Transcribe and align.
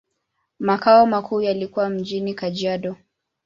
Makao 0.59 1.05
makuu 1.05 1.41
yalikuwa 1.41 1.89
mjini 1.89 2.33
Kajiado. 2.33 2.95